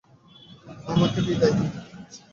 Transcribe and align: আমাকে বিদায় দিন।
আমাকে 0.91 1.19
বিদায় 1.27 1.53
দিন। 1.57 1.69